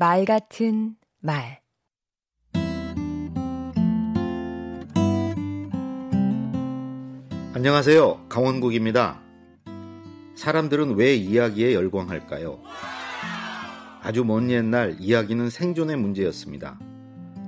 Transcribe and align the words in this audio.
말 0.00 0.24
같은 0.24 0.94
말 1.20 1.60
안녕하세요. 7.52 8.28
강원국입니다. 8.30 9.20
사람들은 10.36 10.94
왜 10.94 11.14
이야기에 11.14 11.74
열광할까요? 11.74 12.62
아주 14.00 14.24
먼 14.24 14.50
옛날 14.50 14.96
이야기는 14.98 15.50
생존의 15.50 15.98
문제였습니다. 15.98 16.80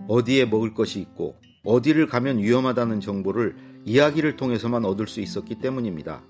어디에 0.06 0.44
먹을 0.44 0.74
것이 0.74 1.00
있고 1.00 1.36
어디를 1.64 2.06
가면 2.06 2.36
위험하다는 2.36 3.00
정보를 3.00 3.56
이야기를 3.86 4.36
통해서만 4.36 4.84
얻을 4.84 5.06
수 5.08 5.22
있었기 5.22 5.54
때문입니다. 5.54 6.20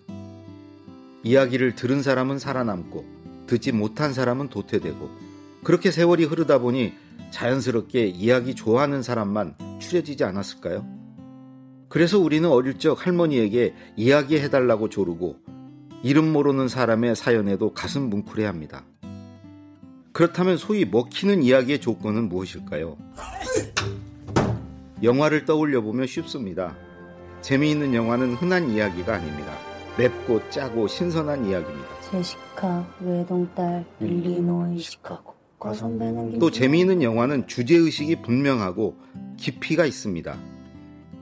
이야기를 1.25 1.75
들은 1.75 2.01
사람은 2.01 2.39
살아남고 2.39 3.05
듣지 3.49 3.73
못한 3.73 4.13
사람은 4.13 4.51
도태되고 4.51 5.22
그렇게 5.65 5.91
세월이 5.91 6.25
흐르다 6.25 6.59
보니 6.59 6.93
자연스럽게 7.31 8.07
이야기 8.07 8.55
좋아하는 8.55 9.03
사람만 9.03 9.55
추려지지 9.81 10.25
않았을까요? 10.25 10.87
그래서 11.89 12.19
우리는 12.19 12.49
어릴 12.49 12.79
적 12.79 13.07
할머니에게 13.07 13.75
이야기해달라고 13.97 14.89
조르고 14.89 15.37
이름 16.03 16.33
모르는 16.33 16.69
사람의 16.69 17.15
사연에도 17.15 17.73
가슴 17.75 18.11
뭉클해 18.11 18.45
합니다. 18.45 18.85
그렇다면 20.13 20.57
소위 20.57 20.85
먹히는 20.85 21.43
이야기의 21.43 21.81
조건은 21.81 22.29
무엇일까요? 22.29 22.99
영화를 25.03 25.45
떠올려 25.45 25.81
보면 25.81 26.07
쉽습니다. 26.07 26.77
재미있는 27.41 27.95
영화는 27.95 28.35
흔한 28.35 28.71
이야기가 28.71 29.15
아닙니다. 29.15 29.53
맵고 29.99 30.49
짜고 30.51 30.87
신선한 30.87 31.45
이야기입니다. 31.47 32.01
제시카, 32.11 32.87
외동딸, 33.01 33.85
일리노이, 34.01 34.79
시카고. 34.79 35.32
또 36.41 36.51
재미있는 36.51 37.03
영화는 37.03 37.47
주제의식이 37.47 38.23
분명하고 38.23 38.97
깊이가 39.37 39.87
있습니다. 39.87 40.37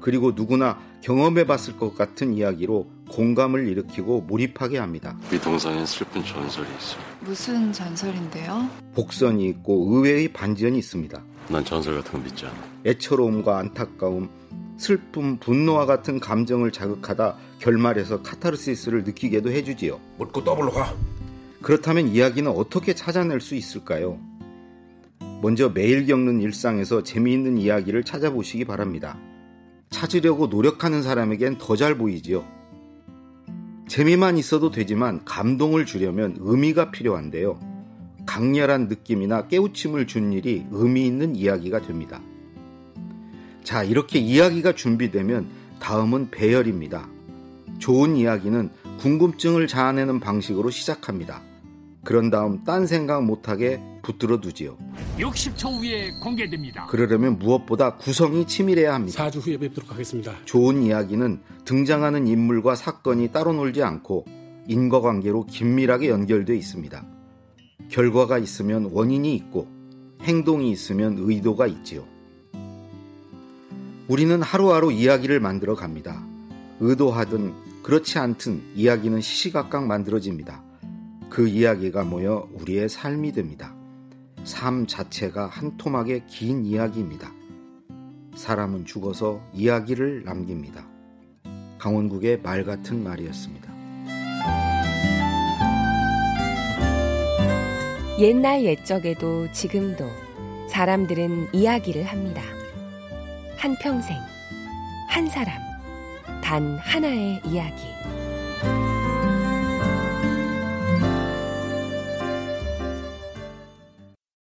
그리고 0.01 0.33
누구나 0.33 0.79
경험해 1.03 1.47
봤을 1.47 1.77
것 1.77 1.95
같은 1.95 2.33
이야기로 2.33 2.91
공감을 3.11 3.69
일으키고 3.69 4.23
몰입하게 4.23 4.79
합니다. 4.79 5.17
이 5.33 5.39
동상엔 5.39 5.85
슬픈 5.85 6.25
전설이 6.25 6.67
있어. 6.79 6.97
무슨 7.21 7.73
전설인데요? 7.73 8.69
복선이 8.95 9.47
있고 9.49 9.89
의외의 9.91 10.29
반전이 10.29 10.79
있습니다. 10.79 11.23
난 11.49 11.65
전설 11.65 11.97
같은 11.97 12.13
거 12.13 12.19
믿지 12.19 12.47
않아. 12.47 12.55
애처로움과 12.87 13.59
안타까움, 13.59 14.31
슬픔, 14.77 15.39
분노와 15.39 15.85
같은 15.87 16.21
감정을 16.21 16.71
자극하다 16.71 17.37
결말에서 17.59 18.23
카타르시스를 18.23 19.05
느끼게도 19.05 19.51
해주지요. 19.51 20.01
묻고 20.19 20.45
더블로 20.45 20.71
가. 20.71 20.95
그렇다면 21.61 22.09
이야기는 22.09 22.51
어떻게 22.51 22.95
찾아낼 22.95 23.41
수 23.41 23.55
있을까요? 23.55 24.19
먼저 25.43 25.71
매일 25.71 26.07
겪는 26.07 26.41
일상에서 26.41 27.03
재미있는 27.03 27.57
이야기를 27.57 28.05
찾아보시기 28.05 28.65
바랍니다. 28.67 29.19
찾으려고 29.89 30.47
노력하는 30.47 31.03
사람에겐 31.03 31.59
더 31.59 31.77
잘 31.77 31.97
보이지요. 31.97 32.45
재미만 33.89 34.39
있어도 34.39 34.71
되지만 34.71 35.25
감동을 35.25 35.87
주려면 35.87 36.37
의미가 36.39 36.91
필요한데요. 36.91 37.59
강렬한 38.27 38.87
느낌이나 38.87 39.49
깨우침을 39.49 40.07
준 40.07 40.33
일이 40.33 40.65
의미 40.71 41.07
있는 41.07 41.35
이야기가 41.35 41.81
됩니다. 41.81 42.21
자, 43.65 43.83
이렇게 43.83 44.19
이야기가 44.19 44.75
준비되면 44.75 45.47
다음은 45.81 46.31
배열입니다. 46.31 47.09
좋은 47.79 48.15
이야기는 48.15 48.71
궁금증을 48.99 49.67
자아내는 49.67 50.21
방식으로 50.21 50.71
시작합니다. 50.71 51.43
그런 52.05 52.31
다음 52.31 52.63
딴 52.65 52.87
생각 52.87 53.25
못하게 53.25 53.81
붙들어 54.03 54.41
두지요. 54.41 54.77
60초 55.21 55.79
후에 55.79 56.13
공개됩니다. 56.13 56.87
그러려면 56.87 57.39
무엇보다 57.39 57.97
구성이 57.97 58.47
치밀해야 58.47 58.95
합니다. 58.95 59.29
4주 59.29 59.47
후에 59.47 59.59
뵙도록 59.59 59.93
하겠습니다. 59.93 60.35
좋은 60.47 60.83
이야기는 60.83 61.41
등장하는 61.65 62.27
인물과 62.27 62.75
사건이 62.75 63.29
따로 63.31 63.53
놀지 63.53 63.83
않고 63.83 64.25
인과관계로 64.67 65.47
긴밀하게 65.47 66.09
연결되어 66.09 66.57
있습니다. 66.57 67.05
결과가 67.91 68.39
있으면 68.39 68.89
원인이 68.93 69.35
있고 69.37 69.69
행동이 70.23 70.71
있으면 70.71 71.17
의도가 71.19 71.67
있지요. 71.67 72.07
우리는 74.09 74.43
하루하루 74.43 74.91
이야기를 74.91 75.39
만들어 75.41 75.75
갑니다. 75.75 76.25
의도하든 76.81 77.83
그렇지 77.83 78.19
않든 78.19 78.63
이야기는 78.75 79.21
시시각각 79.21 79.87
만들어집니다. 79.87 80.63
그 81.29 81.47
이야기가 81.47 82.05
모여 82.05 82.49
우리의 82.55 82.89
삶이 82.89 83.33
됩니다. 83.33 83.75
삶 84.45 84.87
자체가 84.87 85.47
한 85.47 85.77
토막의 85.77 86.27
긴 86.27 86.65
이야기입니다. 86.65 87.31
사람은 88.35 88.85
죽어서 88.85 89.41
이야기를 89.53 90.25
남깁니다. 90.25 90.87
강원국의 91.79 92.41
말 92.43 92.65
같은 92.65 93.03
말이었습니다. 93.03 93.71
옛날 98.19 98.65
옛적에도 98.65 99.51
지금도 99.53 100.05
사람들은 100.69 101.55
이야기를 101.55 102.05
합니다. 102.05 102.43
한 103.57 103.77
평생, 103.81 104.17
한 105.09 105.27
사람, 105.29 105.59
단 106.43 106.77
하나의 106.79 107.41
이야기. 107.47 107.83